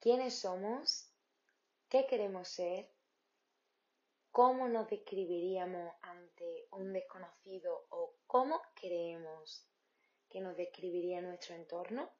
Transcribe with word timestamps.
quiénes 0.00 0.40
somos, 0.40 1.12
qué 1.88 2.06
queremos 2.06 2.48
ser, 2.48 2.90
cómo 4.30 4.68
nos 4.68 4.88
describiríamos 4.88 5.92
ante 6.00 6.68
un 6.72 6.92
desconocido 6.92 7.86
o 7.90 8.16
cómo 8.26 8.62
creemos 8.74 9.68
que 10.30 10.40
nos 10.40 10.56
describiría 10.56 11.20
nuestro 11.20 11.54
entorno. 11.54 12.10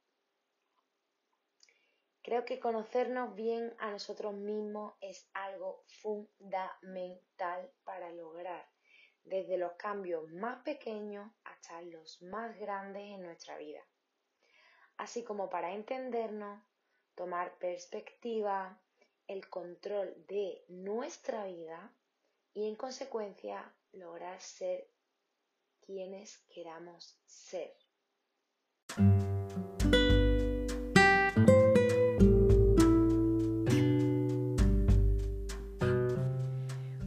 Creo 2.23 2.45
que 2.45 2.61
conocernos 2.61 3.35
bien 3.35 3.75
a 3.79 3.91
nosotros 3.91 4.35
mismos 4.35 4.95
es 5.01 5.31
algo 5.33 5.85
fundamental 5.87 7.73
para 7.85 8.11
lograr 8.13 8.69
desde 9.25 9.57
los 9.57 9.73
cambios 9.73 10.31
más 10.33 10.63
pequeños 10.63 11.31
hasta 11.45 11.81
los 11.83 12.21
más 12.23 12.59
grandes 12.59 13.03
en 13.05 13.23
nuestra 13.23 13.57
vida, 13.57 13.83
así 14.97 15.25
como 15.25 15.49
para 15.49 15.73
entendernos, 15.73 16.63
tomar 17.21 17.53
perspectiva, 17.59 18.81
el 19.29 19.47
control 19.51 20.09
de 20.27 20.65
nuestra 20.69 21.45
vida 21.45 21.93
y 22.55 22.67
en 22.67 22.77
consecuencia 22.77 23.71
lograr 23.93 24.41
ser 24.41 24.89
quienes 25.85 26.39
queramos 26.49 27.21
ser. 27.27 27.75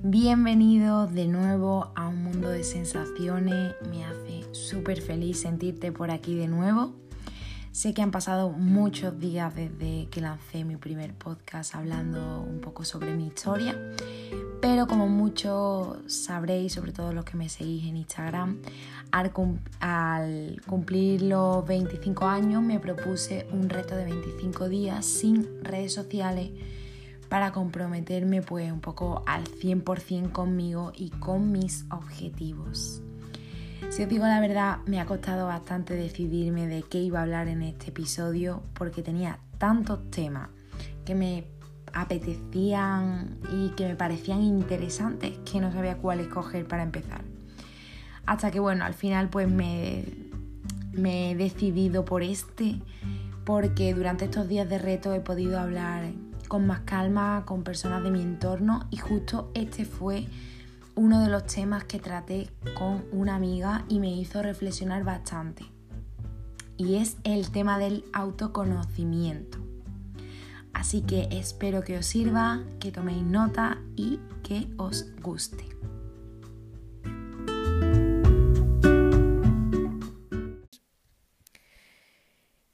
Bienvenido 0.04 1.08
de 1.08 1.26
nuevo 1.26 1.92
a 1.96 2.08
un 2.08 2.24
mundo 2.24 2.50
de 2.50 2.64
sensaciones. 2.64 3.74
Me 3.90 4.06
hace 4.06 4.54
súper 4.54 5.02
feliz 5.02 5.42
sentirte 5.42 5.92
por 5.92 6.12
aquí 6.12 6.36
de 6.36 6.48
nuevo. 6.48 6.94
Sé 7.74 7.96
que 7.96 8.04
han 8.04 8.12
pasado 8.12 8.52
muchos 8.52 9.20
días 9.20 9.56
desde 9.56 10.08
que 10.12 10.22
lancé 10.22 10.64
mi 10.64 10.76
primer 10.76 11.16
podcast 11.16 11.74
hablando 11.74 12.42
un 12.42 12.62
poco 12.62 12.86
sobre 12.86 13.16
mi 13.16 13.26
historia, 13.26 13.76
pero 14.62 14.86
como 14.86 15.08
muchos 15.08 15.98
sabréis, 16.06 16.74
sobre 16.74 16.92
todo 16.92 17.14
los 17.14 17.26
que 17.26 17.36
me 17.36 17.50
seguís 17.50 17.86
en 17.86 17.98
Instagram, 17.98 18.62
al, 19.10 19.32
cumplir 20.68 21.24
los 21.24 21.66
25 21.66 22.28
años 22.28 22.62
me 22.62 22.80
propuse 22.80 23.48
un 23.52 23.68
reto 23.70 23.96
de 23.96 24.06
25 24.06 24.70
días 24.70 25.04
sin 25.04 25.64
redes 25.64 25.96
sociales 25.96 26.52
para 27.28 27.52
comprometerme 27.54 28.44
pues 28.44 28.72
un 28.72 28.82
poco 28.82 29.24
al 29.26 29.46
100% 29.46 30.32
conmigo 30.32 30.92
y 30.96 31.10
con 31.10 31.52
mis 31.52 31.86
objetivos. 31.90 33.02
Si 33.90 34.04
os 34.04 34.10
digo 34.10 34.26
la 34.26 34.40
verdad, 34.40 34.80
me 34.86 35.00
ha 35.00 35.06
costado 35.06 35.48
bastante 35.48 35.96
decidirme 35.96 36.68
de 36.68 36.84
qué 36.84 37.00
iba 37.00 37.20
a 37.20 37.24
hablar 37.24 37.48
en 37.48 37.62
este 37.62 37.90
episodio 37.90 38.64
porque 38.74 39.04
tenía 39.04 39.40
tantos 39.58 40.10
temas 40.10 40.50
que 41.06 41.16
me 41.16 41.46
apetecían 41.94 43.38
y 43.52 43.70
que 43.70 43.88
me 43.88 43.96
parecían 43.96 44.42
interesantes 44.42 45.38
que 45.50 45.62
no 45.62 45.72
sabía 45.72 45.98
cuál 45.98 46.20
escoger 46.20 46.68
para 46.68 46.84
empezar. 46.84 47.22
Hasta 48.26 48.52
que 48.52 48.60
bueno, 48.60 48.86
al 48.86 48.94
final 48.94 49.30
pues 49.30 49.48
me, 49.50 50.06
he 50.96 51.36
decidido 51.36 52.06
por 52.06 52.24
este 52.24 52.82
porque 53.46 53.94
durante 53.94 54.26
estos 54.26 54.48
días 54.48 54.68
de 54.70 54.80
reto 54.80 55.14
he 55.14 55.20
podido 55.20 55.60
hablar 55.60 56.12
con 56.48 56.66
más 56.66 56.82
calma 56.82 57.44
con 57.46 57.64
personas 57.64 58.04
de 58.04 58.12
mi 58.12 58.22
entorno 58.22 58.88
y 58.90 58.98
justo 58.98 59.52
este 59.54 59.86
fue 59.86 60.28
uno 60.96 61.22
de 61.22 61.30
los 61.30 61.46
temas 61.46 61.86
que 61.86 62.00
traté 62.00 62.50
con 62.78 63.06
una 63.12 63.36
amiga 63.36 63.86
y 63.90 64.00
me 64.00 64.16
hizo 64.16 64.42
reflexionar 64.42 65.04
bastante. 65.04 65.66
Y 66.78 66.96
es 66.96 67.18
el 67.24 67.52
tema 67.52 67.80
del 67.80 68.06
autoconocimiento. 68.14 69.58
Así 70.74 71.02
que 71.02 71.28
espero 71.32 71.84
que 71.84 71.98
os 71.98 72.06
sirva, 72.06 72.64
que 72.80 72.92
toméis 72.92 73.24
nota 73.24 73.82
y 73.96 74.20
que 74.44 74.68
os 74.78 75.16
guste. 75.22 75.66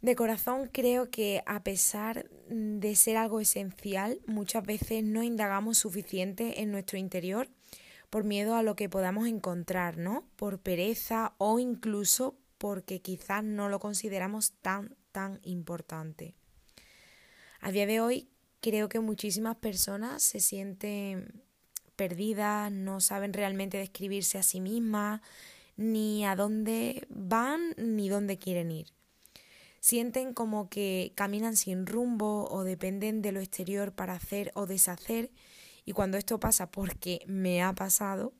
De 0.01 0.15
corazón 0.15 0.69
creo 0.71 1.11
que 1.11 1.43
a 1.45 1.63
pesar 1.63 2.29
de 2.49 2.95
ser 2.95 3.17
algo 3.17 3.41
esencial, 3.41 4.21
muchas 4.25 4.65
veces 4.65 5.03
no 5.03 5.23
indagamos 5.23 5.77
suficiente 5.77 6.61
en 6.61 6.71
nuestro 6.71 6.97
interior 6.97 7.49
por 8.09 8.23
miedo 8.23 8.55
a 8.55 8.63
lo 8.63 8.75
que 8.75 8.89
podamos 8.89 9.27
encontrar, 9.27 9.97
¿no? 9.97 10.27
Por 10.35 10.59
pereza 10.59 11.33
o 11.37 11.59
incluso 11.59 12.37
porque 12.57 13.01
quizás 13.01 13.43
no 13.43 13.69
lo 13.69 13.79
consideramos 13.79 14.53
tan, 14.61 14.95
tan 15.11 15.39
importante. 15.43 16.35
A 17.61 17.71
día 17.71 17.85
de 17.85 18.01
hoy 18.01 18.29
creo 18.61 18.89
que 18.89 18.99
muchísimas 18.99 19.55
personas 19.57 20.23
se 20.23 20.39
sienten 20.39 21.43
perdidas, 21.95 22.71
no 22.71 23.01
saben 23.01 23.33
realmente 23.33 23.77
describirse 23.77 24.37
a 24.37 24.43
sí 24.43 24.61
mismas, 24.61 25.21
ni 25.75 26.25
a 26.25 26.35
dónde 26.35 27.05
van, 27.09 27.73
ni 27.77 28.09
dónde 28.09 28.37
quieren 28.37 28.71
ir 28.71 28.87
sienten 29.79 30.33
como 30.33 30.69
que 30.69 31.13
caminan 31.15 31.55
sin 31.55 31.85
rumbo 31.85 32.49
o 32.49 32.63
dependen 32.63 33.21
de 33.21 33.31
lo 33.31 33.39
exterior 33.39 33.93
para 33.93 34.13
hacer 34.13 34.51
o 34.55 34.65
deshacer 34.65 35.31
y 35.89 35.91
cuando 35.91 36.19
esto 36.19 36.39
pasa 36.39 36.69
porque 36.69 37.23
me 37.25 37.63
ha 37.63 37.73
pasado, 37.73 38.35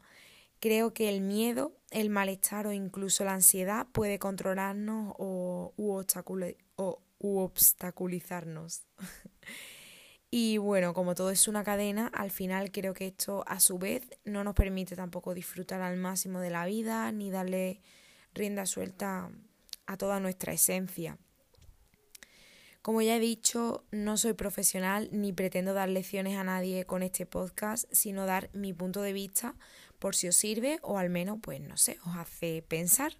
creo 0.59 0.93
que 0.93 1.09
el 1.09 1.21
miedo, 1.21 1.75
el 1.89 2.11
malestar 2.11 2.67
o 2.67 2.73
incluso 2.73 3.25
la 3.25 3.33
ansiedad 3.33 3.87
puede 3.91 4.19
controlarnos 4.19 5.15
o, 5.17 5.73
obstaculizarnos. 7.17 8.83
y 10.29 10.59
bueno, 10.59 10.93
como 10.93 11.15
todo 11.15 11.31
es 11.31 11.47
una 11.47 11.63
cadena, 11.63 12.05
al 12.13 12.29
final 12.29 12.71
creo 12.71 12.93
que 12.93 13.07
esto 13.07 13.43
a 13.47 13.59
su 13.59 13.79
vez 13.79 14.03
no 14.25 14.43
nos 14.43 14.53
permite 14.53 14.95
tampoco 14.95 15.33
disfrutar 15.33 15.81
al 15.81 15.97
máximo 15.97 16.41
de 16.41 16.51
la 16.51 16.67
vida 16.67 17.11
ni 17.11 17.31
darle 17.31 17.81
rienda 18.35 18.67
suelta 18.67 19.31
a 19.87 19.97
toda 19.97 20.19
nuestra 20.19 20.53
esencia. 20.53 21.17
Como 22.89 23.03
ya 23.03 23.17
he 23.17 23.19
dicho, 23.19 23.85
no 23.91 24.17
soy 24.17 24.33
profesional 24.33 25.09
ni 25.11 25.31
pretendo 25.31 25.75
dar 25.75 25.89
lecciones 25.89 26.35
a 26.39 26.43
nadie 26.43 26.85
con 26.85 27.03
este 27.03 27.27
podcast, 27.27 27.85
sino 27.91 28.25
dar 28.25 28.49
mi 28.53 28.73
punto 28.73 29.03
de 29.03 29.13
vista 29.13 29.53
por 29.99 30.15
si 30.15 30.27
os 30.27 30.35
sirve 30.35 30.79
o 30.81 30.97
al 30.97 31.11
menos, 31.11 31.37
pues 31.39 31.61
no 31.61 31.77
sé, 31.77 31.99
os 32.07 32.15
hace 32.15 32.63
pensar. 32.67 33.13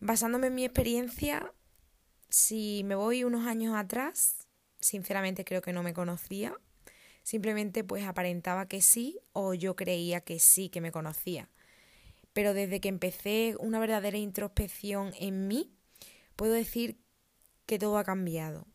Basándome 0.00 0.48
en 0.48 0.54
mi 0.54 0.66
experiencia, 0.66 1.50
si 2.28 2.82
me 2.84 2.94
voy 2.94 3.24
unos 3.24 3.46
años 3.46 3.74
atrás, 3.74 4.48
sinceramente 4.80 5.46
creo 5.46 5.62
que 5.62 5.72
no 5.72 5.82
me 5.82 5.94
conocía. 5.94 6.54
Simplemente 7.22 7.84
pues 7.84 8.04
aparentaba 8.04 8.68
que 8.68 8.82
sí 8.82 9.18
o 9.32 9.54
yo 9.54 9.76
creía 9.76 10.20
que 10.20 10.40
sí 10.40 10.68
que 10.68 10.82
me 10.82 10.92
conocía. 10.92 11.48
Pero 12.34 12.52
desde 12.52 12.80
que 12.80 12.90
empecé 12.90 13.56
una 13.60 13.80
verdadera 13.80 14.18
introspección 14.18 15.14
en 15.18 15.48
mí, 15.48 15.72
puedo 16.36 16.52
decir 16.52 17.02
que 17.66 17.78
todo 17.78 17.98
ha 17.98 18.04
cambiado. 18.04 18.66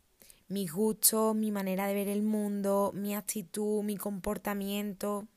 Mis 0.47 0.71
gustos, 0.71 1.35
mi 1.35 1.51
manera 1.51 1.87
de 1.87 1.93
ver 1.93 2.07
el 2.07 2.23
mundo, 2.23 2.91
mi 2.95 3.15
actitud, 3.15 3.83
mi 3.83 3.97
comportamiento. 3.97 5.27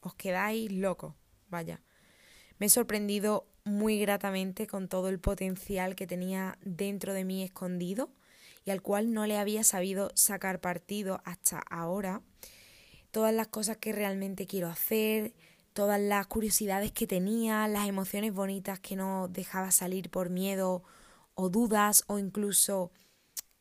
Os 0.00 0.14
quedáis 0.14 0.72
locos, 0.72 1.14
vaya. 1.48 1.82
Me 2.58 2.66
he 2.66 2.70
sorprendido 2.70 3.46
muy 3.64 3.98
gratamente 4.00 4.66
con 4.66 4.88
todo 4.88 5.08
el 5.08 5.18
potencial 5.18 5.94
que 5.94 6.06
tenía 6.06 6.58
dentro 6.62 7.12
de 7.12 7.24
mí 7.24 7.42
escondido 7.42 8.10
y 8.64 8.70
al 8.70 8.82
cual 8.82 9.12
no 9.12 9.26
le 9.26 9.38
había 9.38 9.64
sabido 9.64 10.10
sacar 10.14 10.60
partido 10.60 11.20
hasta 11.24 11.58
ahora. 11.70 12.22
Todas 13.10 13.34
las 13.34 13.48
cosas 13.48 13.76
que 13.76 13.92
realmente 13.92 14.46
quiero 14.46 14.68
hacer, 14.68 15.34
todas 15.72 16.00
las 16.00 16.26
curiosidades 16.26 16.92
que 16.92 17.06
tenía, 17.06 17.66
las 17.68 17.88
emociones 17.88 18.32
bonitas 18.32 18.80
que 18.80 18.96
no 18.96 19.28
dejaba 19.28 19.70
salir 19.70 20.10
por 20.10 20.30
miedo 20.30 20.82
o 21.40 21.48
dudas 21.48 22.04
o 22.06 22.18
incluso 22.18 22.92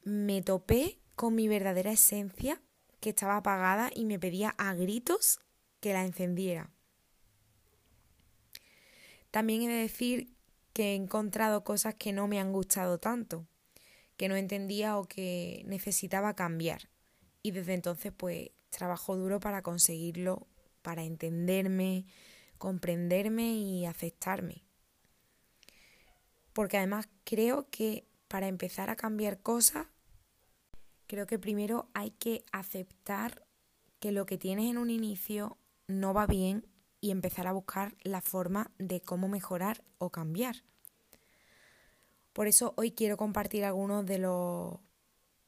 me 0.04 0.42
topé 0.42 1.00
con 1.16 1.36
mi 1.36 1.48
verdadera 1.48 1.92
esencia 1.92 2.62
que 3.00 3.10
estaba 3.12 3.38
apagada 3.38 3.90
y 3.96 4.06
me 4.06 4.20
pedía 4.20 4.54
a 4.58 4.74
gritos 4.74 5.40
que 5.80 5.94
la 5.94 6.04
encendiera. 6.04 6.72
También 9.32 9.62
he 9.62 9.68
de 9.70 9.82
decir 9.82 10.34
que 10.74 10.92
he 10.92 10.96
encontrado 10.96 11.64
cosas 11.64 11.96
que 11.96 12.12
no 12.12 12.28
me 12.28 12.40
han 12.40 12.52
gustado 12.52 12.98
tanto, 12.98 13.48
que 14.18 14.28
no 14.28 14.36
entendía 14.36 14.98
o 14.98 15.08
que 15.08 15.64
necesitaba 15.66 16.36
cambiar. 16.36 16.90
Y 17.42 17.52
desde 17.52 17.74
entonces 17.74 18.12
pues 18.16 18.52
trabajo 18.70 19.16
duro 19.16 19.40
para 19.40 19.62
conseguirlo, 19.62 20.48
para 20.82 21.04
entenderme, 21.04 22.06
comprenderme 22.58 23.54
y 23.54 23.86
aceptarme 23.86 24.69
porque 26.60 26.76
además 26.76 27.08
creo 27.24 27.70
que 27.70 28.06
para 28.28 28.50
empezar 28.50 28.90
a 28.90 28.98
cambiar 28.98 29.40
cosas, 29.40 29.88
creo 31.08 31.26
que 31.26 31.40
primero 31.40 31.88
hay 31.94 32.12
que 32.12 32.44
aceptar 32.52 33.46
que 34.02 34.12
lo 34.12 34.26
que 34.26 34.38
tienes 34.38 34.70
en 34.70 34.78
un 34.78 34.90
inicio 34.90 35.58
no 35.88 36.14
va 36.14 36.28
bien 36.28 36.68
y 37.00 37.12
empezar 37.12 37.48
a 37.48 37.54
buscar 37.54 37.96
la 38.04 38.20
forma 38.20 38.72
de 38.78 39.00
cómo 39.00 39.30
mejorar 39.30 39.86
o 40.00 40.10
cambiar. 40.10 40.66
Por 42.34 42.48
eso 42.48 42.74
hoy 42.76 42.92
quiero 42.92 43.16
compartir 43.16 43.64
algunos 43.64 44.06
de 44.06 44.18
los 44.18 44.80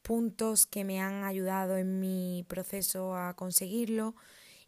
puntos 0.00 0.64
que 0.64 0.82
me 0.82 1.02
han 1.02 1.24
ayudado 1.24 1.76
en 1.76 2.00
mi 2.00 2.46
proceso 2.48 3.14
a 3.14 3.36
conseguirlo 3.36 4.14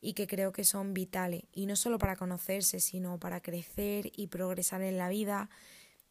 y 0.03 0.13
que 0.13 0.27
creo 0.27 0.53
que 0.53 0.65
son 0.65 0.93
vitales, 0.93 1.45
y 1.55 1.65
no 1.65 1.75
solo 1.75 1.97
para 1.97 2.17
conocerse, 2.17 2.81
sino 2.81 3.19
para 3.19 3.41
crecer 3.41 4.13
y 4.15 4.27
progresar 4.27 4.83
en 4.83 4.99
la 4.99 5.09
vida, 5.09 5.49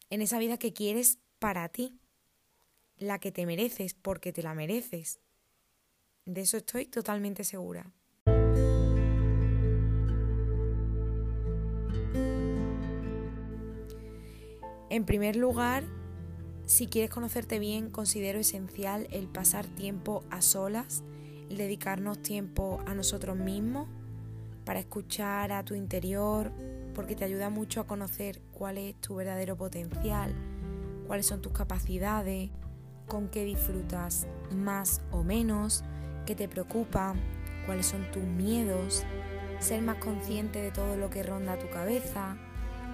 en 0.10 0.22
esa 0.22 0.40
vida 0.40 0.58
que 0.58 0.74
quieres 0.74 1.20
para 1.40 1.70
ti, 1.70 2.00
la 2.98 3.20
que 3.20 3.32
te 3.32 3.46
mereces 3.46 3.94
porque 3.94 4.32
te 4.32 4.44
la 4.44 4.54
mereces. 4.54 5.20
De 6.26 6.42
eso 6.42 6.58
estoy 6.58 6.86
totalmente 6.86 7.44
segura. 7.44 7.92
En 14.90 15.06
primer 15.06 15.36
lugar, 15.36 15.84
si 16.66 16.88
quieres 16.88 17.10
conocerte 17.10 17.58
bien, 17.60 17.90
considero 17.90 18.40
esencial 18.40 19.08
el 19.12 19.28
pasar 19.28 19.66
tiempo 19.66 20.24
a 20.30 20.42
solas 20.42 21.04
dedicarnos 21.56 22.22
tiempo 22.22 22.82
a 22.86 22.94
nosotros 22.94 23.38
mismos 23.38 23.88
para 24.66 24.80
escuchar 24.80 25.52
a 25.52 25.64
tu 25.64 25.76
interior, 25.76 26.52
porque 26.94 27.16
te 27.16 27.26
ayuda 27.26 27.50
mucho 27.50 27.82
a 27.82 27.88
conocer 27.88 28.42
cuál 28.52 28.78
es 28.78 28.96
tu 29.02 29.16
verdadero 29.16 29.56
potencial, 29.58 30.34
cuáles 31.08 31.26
son 31.26 31.42
tus 31.42 31.52
capacidades, 31.52 32.50
con 33.08 33.28
qué 33.30 33.44
disfrutas 33.44 34.28
más 34.52 35.02
o 35.12 35.24
menos, 35.24 35.84
qué 36.26 36.36
te 36.36 36.48
preocupa, 36.48 37.16
cuáles 37.66 37.88
son 37.88 38.10
tus 38.12 38.24
miedos, 38.24 39.04
ser 39.60 39.82
más 39.82 39.98
consciente 39.98 40.62
de 40.62 40.72
todo 40.72 40.98
lo 40.98 41.10
que 41.10 41.24
ronda 41.24 41.58
tu 41.58 41.70
cabeza, 41.70 42.38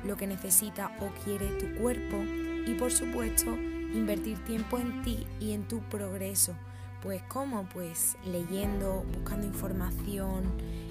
lo 0.04 0.16
que 0.18 0.28
necesita 0.28 0.96
o 1.02 1.10
quiere 1.24 1.48
tu 1.58 1.80
cuerpo 1.80 2.18
y 2.66 2.76
por 2.76 2.92
supuesto 2.92 3.56
invertir 3.94 4.44
tiempo 4.46 4.78
en 4.78 5.02
ti 5.02 5.26
y 5.40 5.52
en 5.52 5.68
tu 5.68 5.80
progreso. 5.82 6.54
Pues 7.02 7.22
cómo, 7.24 7.68
pues 7.70 8.18
leyendo, 8.26 9.06
buscando 9.14 9.48
información, 9.48 10.44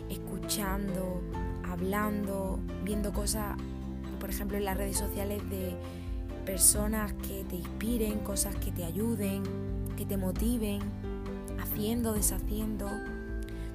escuchando, 0.09 1.21
hablando, 1.69 2.59
viendo 2.85 3.13
cosas, 3.13 3.57
por 4.21 4.31
ejemplo, 4.31 4.57
en 4.57 4.65
las 4.65 4.77
redes 4.77 4.97
sociales 4.97 5.43
de 5.51 5.77
personas 6.45 7.13
que 7.13 7.45
te 7.45 7.57
inspiren, 7.57 8.21
cosas 8.21 8.55
que 8.57 8.73
te 8.73 8.85
ayuden, 8.85 9.43
que 9.97 10.07
te 10.07 10.17
motiven, 10.17 10.81
haciendo, 11.61 12.13
deshaciendo. 12.13 12.89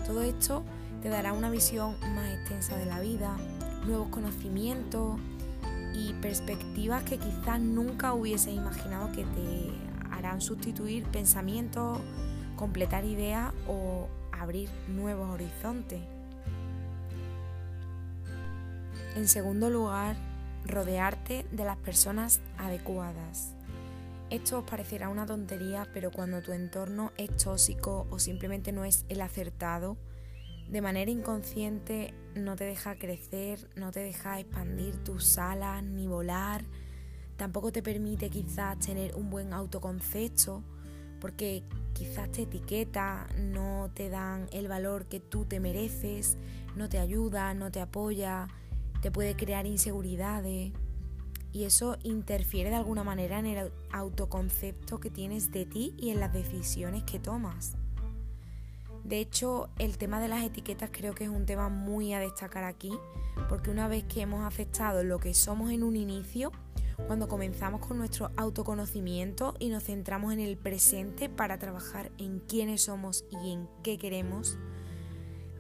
Todo 0.06 0.22
esto 0.22 0.64
te 1.02 1.10
dará 1.10 1.34
una 1.34 1.50
visión 1.50 1.96
más 2.16 2.30
extensa 2.32 2.78
de 2.78 2.86
la 2.86 3.00
vida, 3.00 3.38
nuevos 3.86 4.08
conocimientos 4.10 5.20
y 5.94 6.14
perspectivas 6.14 7.04
que 7.04 7.18
quizás 7.18 7.60
nunca 7.60 8.14
hubieses 8.14 8.54
imaginado 8.54 9.12
que 9.12 9.24
te 9.24 9.72
harán 10.10 10.42
sustituir 10.42 11.04
pensamientos 11.06 12.00
completar 12.56 13.06
ideas 13.06 13.54
o 13.68 14.08
abrir 14.32 14.70
nuevos 14.88 15.30
horizontes. 15.30 16.00
En 19.16 19.28
segundo 19.28 19.70
lugar, 19.70 20.16
rodearte 20.66 21.46
de 21.52 21.64
las 21.64 21.78
personas 21.78 22.42
adecuadas. 22.58 23.54
Esto 24.32 24.60
os 24.60 24.64
parecerá 24.64 25.10
una 25.10 25.28
tontería, 25.28 25.88
pero 25.94 26.10
cuando 26.10 26.42
tu 26.42 26.52
entorno 26.52 27.12
es 27.18 27.38
tóxico 27.38 28.08
o 28.10 28.18
simplemente 28.18 28.72
no 28.72 28.86
es 28.86 29.06
el 29.10 29.22
acertado, 29.22 29.98
de 30.68 30.82
manera 30.82 31.12
inconsciente 31.12 32.16
no 32.34 32.56
te 32.56 32.64
deja 32.64 32.96
crecer, 32.96 33.70
no 33.76 33.92
te 33.92 34.00
deja 34.00 34.40
expandir 34.40 34.96
tus 35.04 35.38
alas 35.38 35.84
ni 35.84 36.08
volar, 36.08 36.64
tampoco 37.38 37.72
te 37.72 37.84
permite 37.84 38.32
quizás 38.32 38.80
tener 38.80 39.14
un 39.16 39.30
buen 39.30 39.54
autoconcepto, 39.54 40.64
porque 41.20 41.64
quizás 41.94 42.32
te 42.32 42.42
etiqueta, 42.42 43.28
no 43.38 43.92
te 43.94 44.10
dan 44.10 44.48
el 44.52 44.68
valor 44.68 45.06
que 45.06 45.20
tú 45.20 45.46
te 45.46 45.60
mereces, 45.60 46.38
no 46.76 46.90
te 46.90 46.98
ayuda, 46.98 47.54
no 47.54 47.72
te 47.72 47.80
apoya, 47.80 48.48
te 49.04 49.12
puede 49.12 49.36
crear 49.36 49.66
inseguridades 49.66 50.72
y 51.52 51.66
eso 51.66 51.98
interfiere 52.04 52.70
de 52.70 52.78
alguna 52.78 53.04
manera 53.04 53.38
en 53.38 53.48
el 53.48 53.72
autoconcepto 53.92 55.02
que 55.02 55.10
tienes 55.10 55.52
de 55.52 55.66
ti 55.66 55.94
y 55.98 56.12
en 56.12 56.22
las 56.22 56.32
decisiones 56.32 57.04
que 57.04 57.20
tomas. 57.20 57.76
De 59.04 59.20
hecho, 59.20 59.68
el 59.78 59.98
tema 59.98 60.22
de 60.22 60.30
las 60.30 60.42
etiquetas 60.42 60.90
creo 60.94 61.14
que 61.14 61.26
es 61.26 61.30
un 61.30 61.46
tema 61.46 61.68
muy 61.68 62.14
a 62.14 62.22
destacar 62.22 62.64
aquí, 62.64 62.94
porque 63.50 63.72
una 63.72 63.90
vez 63.90 64.06
que 64.06 64.22
hemos 64.22 64.46
aceptado 64.46 65.04
lo 65.04 65.20
que 65.20 65.34
somos 65.34 65.72
en 65.72 65.84
un 65.84 65.98
inicio, 65.98 66.54
cuando 67.06 67.28
comenzamos 67.28 67.86
con 67.86 67.98
nuestro 67.98 68.32
autoconocimiento 68.38 69.54
y 69.60 69.68
nos 69.68 69.84
centramos 69.84 70.32
en 70.32 70.40
el 70.40 70.56
presente 70.56 71.28
para 71.28 71.60
trabajar 71.60 72.10
en 72.20 72.40
quiénes 72.40 72.84
somos 72.84 73.26
y 73.30 73.52
en 73.52 73.68
qué 73.84 73.98
queremos, 73.98 74.58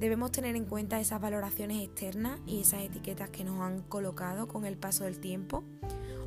debemos 0.04 0.34
tener 0.34 0.58
en 0.58 0.66
cuenta 0.66 1.00
esas 1.00 1.22
valoraciones 1.22 1.82
externas 1.82 2.38
y 2.46 2.60
esas 2.60 2.82
etiquetas 2.82 3.30
que 3.30 3.46
nos 3.46 3.62
han 3.62 3.84
colocado 3.84 4.50
con 4.50 4.66
el 4.66 4.76
paso 4.76 5.06
del 5.06 5.18
tiempo 5.18 5.64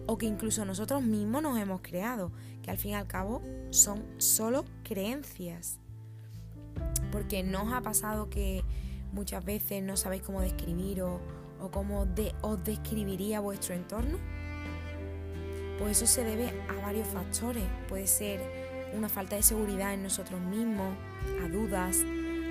o 0.06 0.16
que 0.16 0.24
incluso 0.24 0.64
nosotros 0.64 1.02
mismos 1.02 1.42
nos 1.42 1.58
hemos 1.58 1.82
creado, 1.82 2.32
que 2.62 2.70
al 2.70 2.78
fin 2.78 2.92
y 2.92 2.94
al 2.94 3.06
cabo 3.06 3.42
son 3.68 4.02
solo 4.16 4.64
creencias. 4.82 5.78
Porque 7.12 7.42
no 7.42 7.64
os 7.64 7.72
ha 7.74 7.82
pasado 7.82 8.30
que 8.30 8.64
muchas 9.12 9.44
veces 9.44 9.82
no 9.82 9.98
sabéis 9.98 10.22
cómo 10.22 10.40
describir 10.40 11.02
o, 11.02 11.20
cómo 11.70 12.06
os 12.40 12.64
describiría 12.64 13.40
vuestro 13.40 13.74
entorno. 13.74 14.16
Pues 15.78 16.00
eso 16.00 16.06
se 16.06 16.24
debe 16.24 16.48
a 16.70 16.80
varios 16.80 17.08
factores. 17.08 17.64
Puede 17.90 18.06
ser 18.06 18.40
una 18.94 19.10
falta 19.10 19.36
de 19.36 19.42
seguridad 19.42 19.92
en 19.92 20.02
nosotros 20.02 20.40
mismos, 20.40 20.96
a 21.44 21.48
dudas, 21.48 21.98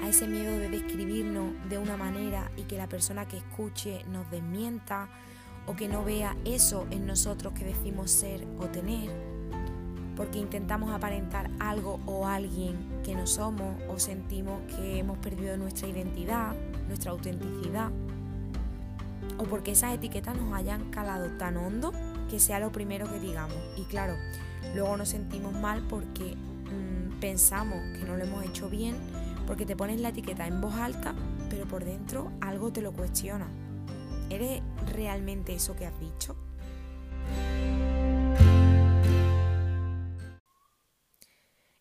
a 0.02 0.10
ese 0.10 0.28
miedo 0.28 0.58
de 0.58 0.70
describirnos 0.70 1.54
de 1.70 1.78
una 1.78 1.98
manera 1.98 2.52
y 2.58 2.64
que 2.64 2.78
la 2.78 2.88
persona 2.88 3.28
que 3.28 3.38
escuche 3.38 4.04
nos 4.12 4.30
desmienta 4.30 5.10
o 5.68 5.75
que 5.75 5.88
no 5.88 6.04
vea 6.04 6.36
eso 6.46 6.86
en 6.92 7.06
nosotros 7.06 7.54
que 7.54 7.66
decimos 7.66 8.12
ser 8.12 8.46
o 8.60 8.68
tener, 8.68 9.10
porque 10.16 10.40
intentamos 10.40 10.92
aparentar 10.92 11.50
algo 11.60 12.00
o 12.06 12.28
alguien 12.28 13.02
que 13.04 13.16
no 13.16 13.28
somos 13.28 13.75
o 13.90 14.00
sentimos 14.00 14.62
que 14.75 15.00
hemos 15.00 15.18
perdido 15.18 15.58
nuestra 15.58 15.88
identidad, 15.88 16.56
nuestra 16.88 17.12
autenticidad, 17.12 17.92
o 19.38 19.44
porque 19.44 19.72
esas 19.72 19.94
etiquetas 19.94 20.38
nos 20.38 20.54
hayan 20.54 20.92
calado 20.92 21.32
tan 21.38 21.58
hondo 21.58 21.92
que 22.30 22.40
sea 22.40 22.60
lo 22.60 22.72
primero 22.72 23.10
que 23.12 23.20
digamos. 23.20 23.58
Y 23.78 23.84
claro, 23.86 24.16
luego 24.74 24.96
nos 24.98 25.10
sentimos 25.10 25.54
mal 25.54 25.86
porque 25.90 26.36
mm, 26.36 27.20
pensamos 27.20 27.78
que 27.98 28.06
no 28.06 28.16
lo 28.16 28.24
hemos 28.24 28.46
hecho 28.46 28.70
bien, 28.70 28.96
porque 29.48 29.66
te 29.66 29.75
pones 29.75 30.00
la 30.02 30.10
etiqueta 30.10 30.48
en 30.48 30.62
voz 30.62 30.75
alta, 30.75 31.14
pero 31.50 31.68
por 31.68 31.86
dentro 31.86 32.32
algo 32.42 32.72
te 32.72 32.82
lo 32.82 32.94
cuestiona. 32.94 33.48
¿Eres 34.30 34.62
realmente 34.94 35.54
eso 35.54 35.75
que 35.75 35.86
has 35.86 36.00
dicho? 36.00 36.36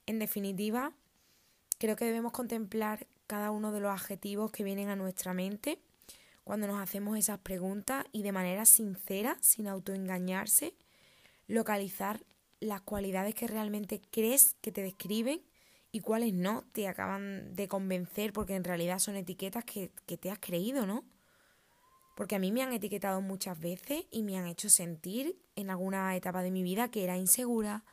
En 0.06 0.18
definitiva, 0.18 0.92
creo 1.78 1.96
que 1.96 2.04
debemos 2.04 2.32
contemplar 2.32 3.06
cada 3.26 3.50
uno 3.50 3.72
de 3.72 3.80
los 3.80 3.90
adjetivos 3.90 4.52
que 4.52 4.64
vienen 4.64 4.88
a 4.90 4.96
nuestra 4.96 5.32
mente 5.32 5.78
cuando 6.44 6.66
nos 6.66 6.80
hacemos 6.80 7.18
esas 7.18 7.38
preguntas 7.38 8.04
y 8.12 8.22
de 8.22 8.32
manera 8.32 8.66
sincera, 8.66 9.38
sin 9.40 9.66
autoengañarse, 9.66 10.74
localizar 11.46 12.20
las 12.60 12.82
cualidades 12.82 13.34
que 13.34 13.46
realmente 13.46 14.00
crees 14.10 14.56
que 14.60 14.70
te 14.70 14.82
describen 14.82 15.40
y 15.94 16.00
cuáles 16.00 16.34
no 16.34 16.64
te 16.72 16.88
acaban 16.88 17.54
de 17.54 17.68
convencer 17.68 18.32
porque 18.32 18.56
en 18.56 18.64
realidad 18.64 18.98
son 18.98 19.14
etiquetas 19.14 19.64
que, 19.64 19.92
que 20.06 20.16
te 20.16 20.28
has 20.28 20.40
creído, 20.40 20.86
¿no? 20.86 21.04
Porque 22.16 22.34
a 22.34 22.40
mí 22.40 22.50
me 22.50 22.64
han 22.64 22.72
etiquetado 22.72 23.20
muchas 23.20 23.60
veces 23.60 24.04
y 24.10 24.24
me 24.24 24.36
han 24.36 24.48
hecho 24.48 24.68
sentir 24.68 25.38
en 25.54 25.70
alguna 25.70 26.16
etapa 26.16 26.42
de 26.42 26.50
mi 26.50 26.64
vida 26.64 26.90
que 26.90 27.04
era 27.04 27.16
insegura, 27.16 27.84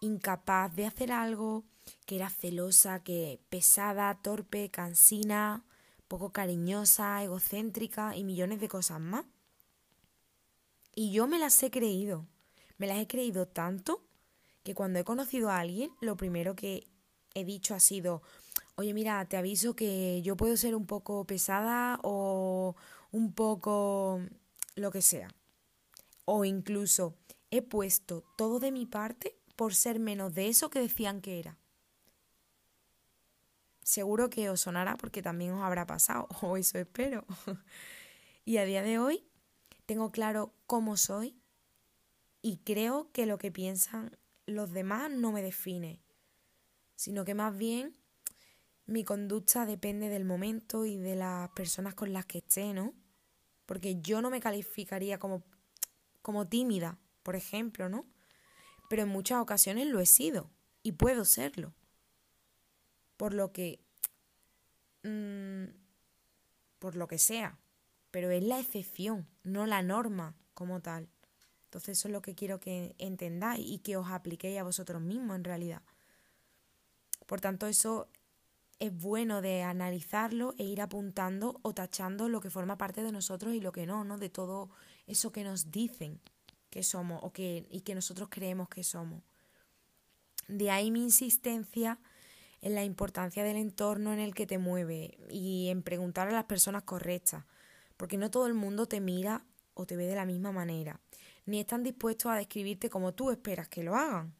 incapaz 0.00 0.74
de 0.74 0.86
hacer 0.86 1.12
algo, 1.12 1.62
que 2.06 2.16
era 2.16 2.28
celosa, 2.28 3.04
que 3.04 3.38
pesada, 3.50 4.18
torpe, 4.20 4.68
cansina, 4.72 5.64
poco 6.08 6.32
cariñosa, 6.32 7.22
egocéntrica 7.22 8.16
y 8.16 8.24
millones 8.24 8.58
de 8.58 8.68
cosas 8.68 8.98
más. 8.98 9.26
Y 10.92 11.12
yo 11.12 11.28
me 11.28 11.38
las 11.38 11.62
he 11.62 11.70
creído. 11.70 12.26
Me 12.78 12.88
las 12.88 12.98
he 12.98 13.06
creído 13.06 13.46
tanto 13.46 14.02
que 14.64 14.74
cuando 14.74 14.98
he 14.98 15.04
conocido 15.04 15.50
a 15.50 15.60
alguien, 15.60 15.92
lo 16.00 16.16
primero 16.16 16.56
que 16.56 16.88
he 17.34 17.44
dicho 17.44 17.74
ha 17.74 17.80
sido, 17.80 18.22
oye 18.76 18.94
mira, 18.94 19.24
te 19.26 19.36
aviso 19.36 19.74
que 19.74 20.22
yo 20.22 20.36
puedo 20.36 20.56
ser 20.56 20.74
un 20.74 20.86
poco 20.86 21.24
pesada 21.24 21.98
o 22.02 22.76
un 23.12 23.32
poco 23.32 24.20
lo 24.76 24.90
que 24.90 25.02
sea. 25.02 25.28
O 26.24 26.44
incluso 26.44 27.16
he 27.50 27.62
puesto 27.62 28.24
todo 28.36 28.58
de 28.60 28.72
mi 28.72 28.86
parte 28.86 29.36
por 29.56 29.74
ser 29.74 29.98
menos 30.00 30.34
de 30.34 30.48
eso 30.48 30.70
que 30.70 30.80
decían 30.80 31.20
que 31.20 31.38
era 31.38 31.58
seguro 33.84 34.30
que 34.30 34.50
os 34.50 34.62
sonará 34.62 34.96
porque 34.96 35.22
también 35.22 35.52
os 35.52 35.62
habrá 35.62 35.86
pasado, 35.86 36.26
o 36.42 36.56
eso 36.56 36.78
espero. 36.78 37.24
y 38.44 38.56
a 38.56 38.64
día 38.64 38.82
de 38.82 38.98
hoy 38.98 39.24
tengo 39.86 40.10
claro 40.10 40.52
cómo 40.66 40.96
soy 40.96 41.36
y 42.42 42.58
creo 42.58 43.10
que 43.12 43.26
lo 43.26 43.38
que 43.38 43.52
piensan 43.52 44.16
los 44.46 44.72
demás 44.72 45.10
no 45.10 45.32
me 45.32 45.42
define. 45.42 46.00
Sino 46.94 47.24
que 47.24 47.34
más 47.34 47.56
bien 47.56 47.96
mi 48.86 49.04
conducta 49.04 49.66
depende 49.66 50.08
del 50.08 50.24
momento 50.24 50.84
y 50.84 50.96
de 50.96 51.16
las 51.16 51.48
personas 51.50 51.94
con 51.94 52.12
las 52.12 52.26
que 52.26 52.38
esté, 52.38 52.72
¿no? 52.74 52.94
Porque 53.66 54.00
yo 54.00 54.20
no 54.20 54.30
me 54.30 54.40
calificaría 54.40 55.18
como, 55.18 55.42
como 56.22 56.46
tímida, 56.46 56.98
por 57.22 57.36
ejemplo, 57.36 57.88
¿no? 57.88 58.04
Pero 58.90 59.02
en 59.02 59.08
muchas 59.08 59.40
ocasiones 59.40 59.86
lo 59.86 60.00
he 60.00 60.06
sido 60.06 60.50
y 60.82 60.92
puedo 60.92 61.24
serlo. 61.24 61.74
Por 63.16 63.32
lo 63.32 63.52
que... 63.52 63.80
Mmm, 65.02 65.64
por 66.78 66.96
lo 66.96 67.08
que 67.08 67.18
sea. 67.18 67.58
Pero 68.10 68.30
es 68.30 68.42
la 68.42 68.60
excepción, 68.60 69.26
no 69.42 69.66
la 69.66 69.82
norma 69.82 70.36
como 70.52 70.80
tal. 70.80 71.08
Entonces 71.64 71.98
eso 71.98 72.08
es 72.08 72.12
lo 72.12 72.20
que 72.20 72.34
quiero 72.34 72.60
que 72.60 72.94
entendáis 72.98 73.66
y 73.66 73.78
que 73.78 73.96
os 73.96 74.10
apliquéis 74.10 74.58
a 74.58 74.64
vosotros 74.64 75.00
mismos 75.00 75.36
en 75.36 75.44
realidad. 75.44 75.82
Por 77.26 77.40
tanto, 77.40 77.66
eso 77.66 78.08
es 78.78 78.92
bueno 78.96 79.40
de 79.40 79.62
analizarlo 79.62 80.54
e 80.58 80.64
ir 80.64 80.80
apuntando 80.80 81.58
o 81.62 81.74
tachando 81.74 82.28
lo 82.28 82.40
que 82.40 82.50
forma 82.50 82.76
parte 82.76 83.02
de 83.02 83.12
nosotros 83.12 83.54
y 83.54 83.60
lo 83.60 83.72
que 83.72 83.86
no, 83.86 84.04
¿no? 84.04 84.18
De 84.18 84.30
todo 84.30 84.70
eso 85.06 85.32
que 85.32 85.44
nos 85.44 85.70
dicen 85.70 86.20
que 86.70 86.82
somos 86.82 87.20
o 87.22 87.32
que, 87.32 87.66
y 87.70 87.82
que 87.82 87.94
nosotros 87.94 88.28
creemos 88.30 88.68
que 88.68 88.82
somos. 88.82 89.22
De 90.48 90.70
ahí 90.70 90.90
mi 90.90 91.02
insistencia 91.02 91.98
en 92.60 92.74
la 92.74 92.84
importancia 92.84 93.44
del 93.44 93.56
entorno 93.56 94.12
en 94.12 94.18
el 94.18 94.34
que 94.34 94.46
te 94.46 94.58
mueve 94.58 95.18
y 95.30 95.68
en 95.68 95.82
preguntar 95.82 96.28
a 96.28 96.32
las 96.32 96.44
personas 96.44 96.82
correctas, 96.82 97.44
porque 97.96 98.16
no 98.16 98.30
todo 98.30 98.46
el 98.46 98.54
mundo 98.54 98.86
te 98.86 99.00
mira 99.00 99.44
o 99.74 99.86
te 99.86 99.96
ve 99.96 100.06
de 100.06 100.14
la 100.14 100.24
misma 100.24 100.50
manera, 100.50 101.00
ni 101.46 101.60
están 101.60 101.82
dispuestos 101.82 102.32
a 102.32 102.36
describirte 102.36 102.90
como 102.90 103.12
tú 103.12 103.30
esperas 103.30 103.68
que 103.68 103.82
lo 103.82 103.94
hagan. 103.94 104.34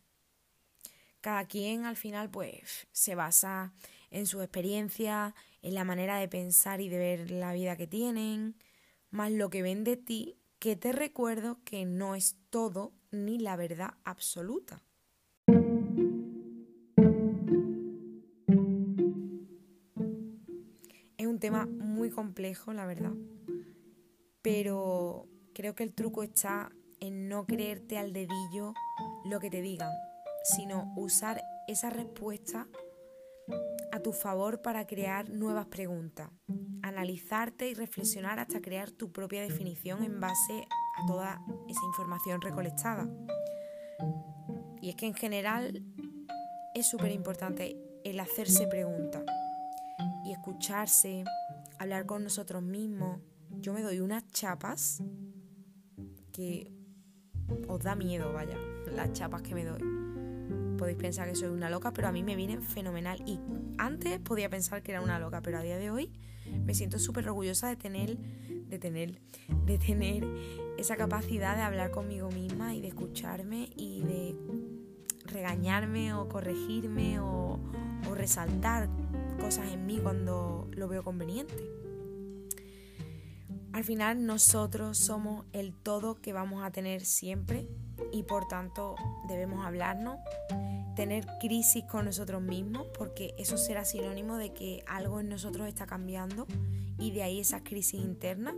Cada 1.24 1.46
quien 1.46 1.86
al 1.86 1.96
final 1.96 2.28
pues 2.28 2.86
se 2.92 3.14
basa 3.14 3.72
en 4.10 4.26
su 4.26 4.42
experiencia, 4.42 5.34
en 5.62 5.72
la 5.72 5.82
manera 5.82 6.18
de 6.18 6.28
pensar 6.28 6.82
y 6.82 6.90
de 6.90 6.98
ver 6.98 7.30
la 7.30 7.54
vida 7.54 7.78
que 7.78 7.86
tienen, 7.86 8.56
más 9.08 9.32
lo 9.32 9.48
que 9.48 9.62
ven 9.62 9.84
de 9.84 9.96
ti, 9.96 10.36
que 10.58 10.76
te 10.76 10.92
recuerdo 10.92 11.60
que 11.64 11.86
no 11.86 12.14
es 12.14 12.36
todo 12.50 12.92
ni 13.10 13.38
la 13.38 13.56
verdad 13.56 13.94
absoluta. 14.04 14.82
Es 21.16 21.26
un 21.26 21.38
tema 21.40 21.64
muy 21.64 22.10
complejo, 22.10 22.74
la 22.74 22.84
verdad, 22.84 23.14
pero 24.42 25.26
creo 25.54 25.74
que 25.74 25.84
el 25.84 25.94
truco 25.94 26.22
está 26.22 26.70
en 27.00 27.30
no 27.30 27.46
creerte 27.46 27.96
al 27.96 28.12
dedillo 28.12 28.74
lo 29.24 29.40
que 29.40 29.48
te 29.48 29.62
digan, 29.62 29.88
sino 30.44 30.92
usar 30.96 31.42
esa 31.66 31.90
respuesta 31.90 32.68
a 33.92 34.00
tu 34.00 34.12
favor 34.12 34.62
para 34.62 34.86
crear 34.86 35.30
nuevas 35.30 35.66
preguntas, 35.66 36.30
analizarte 36.82 37.68
y 37.68 37.74
reflexionar 37.74 38.38
hasta 38.38 38.60
crear 38.60 38.90
tu 38.90 39.12
propia 39.12 39.42
definición 39.42 40.02
en 40.02 40.20
base 40.20 40.66
a 40.96 41.06
toda 41.06 41.40
esa 41.68 41.84
información 41.86 42.40
recolectada. 42.40 43.08
Y 44.80 44.90
es 44.90 44.96
que 44.96 45.06
en 45.06 45.14
general 45.14 45.82
es 46.74 46.88
súper 46.88 47.12
importante 47.12 47.76
el 48.04 48.20
hacerse 48.20 48.66
preguntas 48.66 49.24
y 50.24 50.32
escucharse, 50.32 51.24
hablar 51.78 52.04
con 52.04 52.22
nosotros 52.22 52.62
mismos. 52.62 53.20
Yo 53.50 53.72
me 53.72 53.82
doy 53.82 54.00
unas 54.00 54.26
chapas 54.28 55.02
que 56.32 56.72
os 57.68 57.82
da 57.82 57.94
miedo, 57.94 58.32
vaya, 58.32 58.58
las 58.92 59.12
chapas 59.12 59.42
que 59.42 59.54
me 59.54 59.64
doy 59.64 59.93
podéis 60.74 60.98
pensar 60.98 61.28
que 61.28 61.34
soy 61.34 61.48
una 61.48 61.70
loca, 61.70 61.92
pero 61.92 62.08
a 62.08 62.12
mí 62.12 62.22
me 62.22 62.36
vienen 62.36 62.62
fenomenal. 62.62 63.22
Y 63.26 63.38
antes 63.78 64.18
podía 64.20 64.48
pensar 64.48 64.82
que 64.82 64.92
era 64.92 65.00
una 65.00 65.18
loca, 65.18 65.40
pero 65.40 65.58
a 65.58 65.62
día 65.62 65.78
de 65.78 65.90
hoy 65.90 66.12
me 66.64 66.74
siento 66.74 66.98
súper 66.98 67.28
orgullosa 67.28 67.68
de 67.68 67.76
tener, 67.76 68.16
de 68.16 68.78
tener, 68.78 69.20
de 69.66 69.78
tener 69.78 70.26
esa 70.78 70.96
capacidad 70.96 71.56
de 71.56 71.62
hablar 71.62 71.90
conmigo 71.90 72.30
misma 72.30 72.74
y 72.74 72.80
de 72.80 72.88
escucharme 72.88 73.70
y 73.76 74.02
de 74.02 74.36
regañarme 75.26 76.14
o 76.14 76.28
corregirme 76.28 77.18
o, 77.20 77.58
o 78.08 78.14
resaltar 78.14 78.88
cosas 79.40 79.72
en 79.72 79.86
mí 79.86 79.98
cuando 80.02 80.68
lo 80.72 80.88
veo 80.88 81.02
conveniente. 81.02 81.54
Al 83.72 83.82
final 83.82 84.24
nosotros 84.24 84.98
somos 84.98 85.46
el 85.52 85.74
todo 85.74 86.14
que 86.14 86.32
vamos 86.32 86.62
a 86.62 86.70
tener 86.70 87.04
siempre 87.04 87.68
y 88.12 88.22
por 88.24 88.46
tanto 88.48 88.96
debemos 89.28 89.64
hablarnos, 89.64 90.18
tener 90.94 91.26
crisis 91.40 91.84
con 91.84 92.04
nosotros 92.04 92.42
mismos, 92.42 92.86
porque 92.96 93.34
eso 93.38 93.56
será 93.56 93.84
sinónimo 93.84 94.36
de 94.36 94.52
que 94.52 94.84
algo 94.86 95.20
en 95.20 95.28
nosotros 95.28 95.68
está 95.68 95.86
cambiando 95.86 96.46
y 96.98 97.10
de 97.10 97.22
ahí 97.22 97.40
esas 97.40 97.62
crisis 97.62 98.00
internas, 98.00 98.54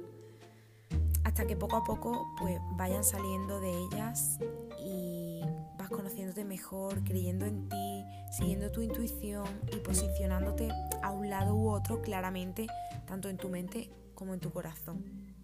hasta 1.24 1.46
que 1.46 1.56
poco 1.56 1.76
a 1.76 1.84
poco 1.84 2.26
pues 2.38 2.58
vayan 2.76 3.04
saliendo 3.04 3.60
de 3.60 3.70
ellas 3.70 4.38
y 4.78 5.40
vas 5.78 5.88
conociéndote 5.88 6.44
mejor, 6.44 7.02
creyendo 7.04 7.46
en 7.46 7.68
ti, 7.68 8.04
siguiendo 8.30 8.70
tu 8.70 8.82
intuición 8.82 9.46
y 9.72 9.76
posicionándote 9.76 10.68
a 11.02 11.10
un 11.12 11.30
lado 11.30 11.54
u 11.54 11.70
otro 11.70 12.02
claramente, 12.02 12.66
tanto 13.06 13.28
en 13.28 13.38
tu 13.38 13.48
mente 13.48 13.90
como 14.14 14.34
en 14.34 14.40
tu 14.40 14.50
corazón. 14.50 15.35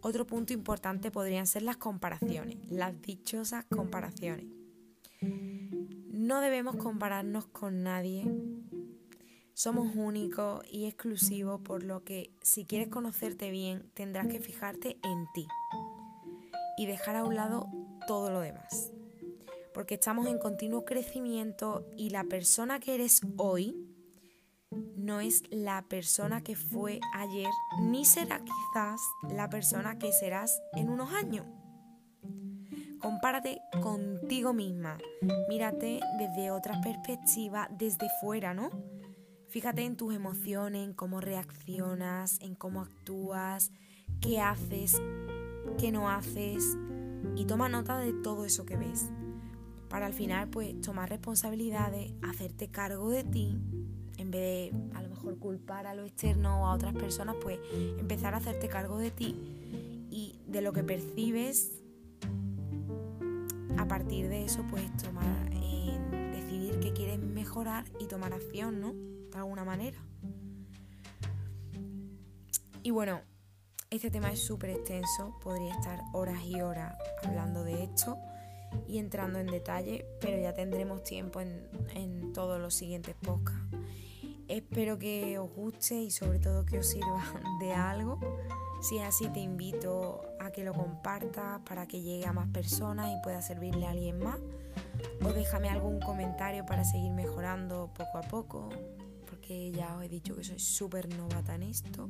Otro 0.00 0.26
punto 0.26 0.52
importante 0.52 1.10
podrían 1.10 1.46
ser 1.46 1.62
las 1.62 1.76
comparaciones, 1.76 2.58
las 2.70 3.00
dichosas 3.02 3.64
comparaciones. 3.64 4.46
No 5.20 6.40
debemos 6.40 6.76
compararnos 6.76 7.46
con 7.46 7.82
nadie. 7.82 8.26
Somos 9.54 9.94
únicos 9.96 10.64
y 10.70 10.86
exclusivos, 10.86 11.60
por 11.60 11.82
lo 11.82 12.04
que 12.04 12.30
si 12.42 12.64
quieres 12.64 12.88
conocerte 12.88 13.50
bien 13.50 13.90
tendrás 13.94 14.26
que 14.26 14.40
fijarte 14.40 14.98
en 15.02 15.26
ti 15.34 15.46
y 16.76 16.86
dejar 16.86 17.16
a 17.16 17.24
un 17.24 17.34
lado 17.34 17.68
todo 18.06 18.30
lo 18.30 18.40
demás. 18.40 18.92
Porque 19.72 19.94
estamos 19.94 20.26
en 20.26 20.38
continuo 20.38 20.84
crecimiento 20.84 21.86
y 21.96 22.10
la 22.10 22.24
persona 22.24 22.80
que 22.80 22.94
eres 22.94 23.20
hoy 23.36 23.85
no 24.96 25.20
es 25.20 25.42
la 25.50 25.82
persona 25.82 26.42
que 26.42 26.56
fue 26.56 27.00
ayer, 27.14 27.48
ni 27.80 28.04
será 28.04 28.40
quizás 28.40 29.00
la 29.30 29.48
persona 29.48 29.98
que 29.98 30.12
serás 30.12 30.60
en 30.74 30.88
unos 30.88 31.12
años. 31.12 31.46
Compárate 33.00 33.60
contigo 33.82 34.52
misma, 34.52 34.98
mírate 35.48 36.00
desde 36.18 36.50
otra 36.50 36.80
perspectiva, 36.80 37.68
desde 37.70 38.08
fuera, 38.20 38.54
¿no? 38.54 38.70
Fíjate 39.48 39.84
en 39.84 39.96
tus 39.96 40.14
emociones, 40.14 40.84
en 40.84 40.92
cómo 40.92 41.20
reaccionas, 41.20 42.40
en 42.40 42.54
cómo 42.54 42.80
actúas, 42.80 43.70
qué 44.20 44.40
haces, 44.40 45.00
qué 45.78 45.92
no 45.92 46.10
haces 46.10 46.76
y 47.36 47.44
toma 47.44 47.68
nota 47.68 47.98
de 47.98 48.12
todo 48.12 48.44
eso 48.44 48.66
que 48.66 48.76
ves. 48.76 49.10
Para 49.88 50.06
al 50.06 50.14
final 50.14 50.48
pues 50.48 50.80
tomar 50.80 51.08
responsabilidades, 51.08 52.12
hacerte 52.22 52.68
cargo 52.68 53.10
de 53.10 53.24
ti 53.24 53.58
en 54.26 54.32
vez 54.32 54.72
de 54.72 54.96
a 54.96 55.02
lo 55.02 55.08
mejor 55.08 55.38
culpar 55.38 55.86
a 55.86 55.94
lo 55.94 56.04
externo 56.04 56.62
o 56.62 56.66
a 56.66 56.74
otras 56.74 56.94
personas, 56.94 57.36
pues 57.40 57.58
empezar 57.98 58.34
a 58.34 58.38
hacerte 58.38 58.68
cargo 58.68 58.98
de 58.98 59.10
ti 59.10 59.36
y 60.10 60.40
de 60.46 60.62
lo 60.62 60.72
que 60.72 60.82
percibes. 60.82 61.80
A 63.78 63.86
partir 63.86 64.28
de 64.28 64.44
eso, 64.44 64.64
pues 64.68 64.84
tomar, 64.96 65.50
eh, 65.52 65.98
decidir 66.34 66.80
que 66.80 66.92
quieres 66.92 67.20
mejorar 67.20 67.84
y 68.00 68.06
tomar 68.06 68.32
acción, 68.32 68.80
¿no? 68.80 68.94
De 69.30 69.38
alguna 69.38 69.64
manera. 69.64 69.98
Y 72.82 72.90
bueno, 72.90 73.20
este 73.90 74.10
tema 74.10 74.32
es 74.32 74.40
súper 74.40 74.70
extenso, 74.70 75.38
podría 75.42 75.74
estar 75.74 76.00
horas 76.14 76.42
y 76.44 76.60
horas 76.60 76.96
hablando 77.22 77.62
de 77.62 77.84
esto 77.84 78.16
y 78.88 78.98
entrando 78.98 79.38
en 79.38 79.46
detalle, 79.46 80.04
pero 80.20 80.38
ya 80.40 80.52
tendremos 80.52 81.04
tiempo 81.04 81.40
en, 81.40 81.68
en 81.94 82.32
todos 82.32 82.60
los 82.60 82.74
siguientes 82.74 83.14
podcasts. 83.22 83.65
Espero 84.56 84.98
que 84.98 85.38
os 85.38 85.50
guste 85.50 86.00
y 86.00 86.10
sobre 86.10 86.38
todo 86.38 86.64
que 86.64 86.78
os 86.78 86.86
sirva 86.88 87.22
de 87.60 87.72
algo. 87.74 88.18
Si 88.80 88.96
es 88.96 89.04
así, 89.04 89.28
te 89.28 89.40
invito 89.40 90.22
a 90.40 90.50
que 90.50 90.64
lo 90.64 90.72
compartas 90.72 91.60
para 91.60 91.86
que 91.86 92.00
llegue 92.00 92.26
a 92.26 92.32
más 92.32 92.48
personas 92.48 93.12
y 93.12 93.22
pueda 93.22 93.42
servirle 93.42 93.84
a 93.84 93.90
alguien 93.90 94.18
más. 94.18 94.38
O 95.22 95.34
déjame 95.34 95.68
algún 95.68 96.00
comentario 96.00 96.64
para 96.64 96.84
seguir 96.84 97.12
mejorando 97.12 97.92
poco 97.92 98.16
a 98.16 98.22
poco, 98.22 98.70
porque 99.26 99.72
ya 99.72 99.94
os 99.94 100.04
he 100.04 100.08
dicho 100.08 100.34
que 100.34 100.42
soy 100.42 100.58
súper 100.58 101.14
novata 101.14 101.54
en 101.54 101.64
esto. 101.64 102.08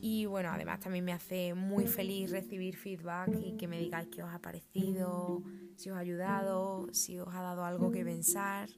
Y 0.00 0.26
bueno, 0.26 0.50
además 0.52 0.78
también 0.78 1.04
me 1.04 1.12
hace 1.12 1.54
muy 1.54 1.88
feliz 1.88 2.30
recibir 2.30 2.76
feedback 2.76 3.28
y 3.44 3.56
que 3.56 3.66
me 3.66 3.76
digáis 3.76 4.06
qué 4.06 4.22
os 4.22 4.32
ha 4.32 4.38
parecido, 4.38 5.42
si 5.74 5.90
os 5.90 5.96
ha 5.96 6.00
ayudado, 6.00 6.86
si 6.92 7.18
os 7.18 7.34
ha 7.34 7.42
dado 7.42 7.64
algo 7.64 7.90
que 7.90 8.04
pensar. 8.04 8.68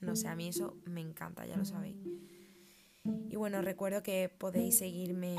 No 0.00 0.16
sé, 0.16 0.28
a 0.28 0.36
mí 0.36 0.48
eso 0.48 0.76
me 0.84 1.00
encanta, 1.00 1.46
ya 1.46 1.56
lo 1.56 1.64
sabéis. 1.64 1.96
Y 3.04 3.36
bueno, 3.36 3.62
recuerdo 3.62 4.02
que 4.02 4.28
podéis 4.28 4.78
seguirme 4.78 5.36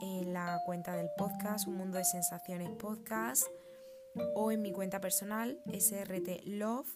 en 0.00 0.32
la 0.32 0.60
cuenta 0.64 0.94
del 0.94 1.08
podcast, 1.16 1.66
Un 1.66 1.76
Mundo 1.76 1.98
de 1.98 2.04
Sensaciones 2.04 2.70
Podcast, 2.70 3.46
o 4.34 4.50
en 4.52 4.62
mi 4.62 4.72
cuenta 4.72 5.00
personal, 5.00 5.60
SRT 5.66 6.46
Love, 6.46 6.88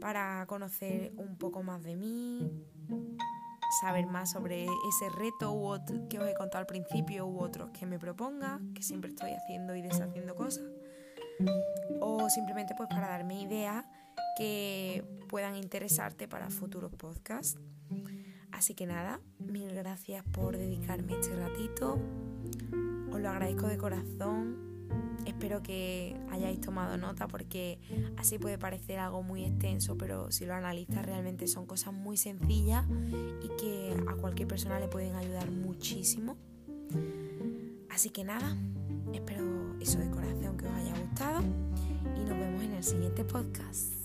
para 0.00 0.44
conocer 0.46 1.12
un 1.16 1.36
poco 1.36 1.62
más 1.62 1.82
de 1.82 1.96
mí, 1.96 2.50
saber 3.80 4.06
más 4.06 4.30
sobre 4.30 4.64
ese 4.64 5.08
reto 5.16 5.80
que 6.08 6.18
os 6.18 6.28
he 6.28 6.34
contado 6.34 6.60
al 6.60 6.66
principio 6.66 7.26
u 7.26 7.40
otros 7.40 7.70
que 7.70 7.86
me 7.86 7.98
proponga, 7.98 8.60
que 8.74 8.82
siempre 8.82 9.10
estoy 9.10 9.32
haciendo 9.32 9.74
y 9.74 9.82
deshaciendo 9.82 10.34
cosas, 10.34 10.64
o 12.00 12.28
simplemente 12.28 12.74
pues 12.76 12.88
para 12.88 13.08
darme 13.08 13.40
ideas 13.40 13.84
que 14.36 15.04
puedan 15.28 15.56
interesarte 15.56 16.28
para 16.28 16.50
futuros 16.50 16.92
podcasts. 16.92 17.58
Así 18.50 18.74
que 18.74 18.86
nada, 18.86 19.20
mil 19.38 19.72
gracias 19.74 20.24
por 20.30 20.56
dedicarme 20.56 21.14
este 21.18 21.34
ratito. 21.34 21.98
Os 23.10 23.20
lo 23.20 23.28
agradezco 23.28 23.66
de 23.66 23.78
corazón. 23.78 24.72
Espero 25.26 25.62
que 25.62 26.16
hayáis 26.30 26.60
tomado 26.60 26.96
nota 26.96 27.28
porque 27.28 27.78
así 28.16 28.38
puede 28.38 28.58
parecer 28.58 28.98
algo 28.98 29.22
muy 29.22 29.44
extenso, 29.44 29.96
pero 29.96 30.30
si 30.30 30.44
lo 30.44 30.54
analizas 30.54 31.04
realmente 31.04 31.46
son 31.46 31.64
cosas 31.64 31.94
muy 31.94 32.16
sencillas 32.16 32.84
y 33.42 33.48
que 33.56 33.96
a 34.08 34.14
cualquier 34.16 34.48
persona 34.48 34.78
le 34.80 34.88
pueden 34.88 35.14
ayudar 35.14 35.50
muchísimo. 35.50 36.36
Así 37.88 38.10
que 38.10 38.24
nada, 38.24 38.56
espero 39.12 39.76
eso 39.80 39.98
de 39.98 40.10
corazón 40.10 40.56
que 40.56 40.66
os 40.66 40.72
haya 40.72 40.98
gustado 40.98 41.40
y 42.16 42.20
nos 42.20 42.38
vemos 42.38 42.62
en 42.62 42.72
el 42.74 42.84
siguiente 42.84 43.24
podcast. 43.24 44.01